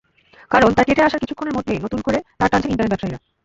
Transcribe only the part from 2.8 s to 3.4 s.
ব্যবসায়ীরা।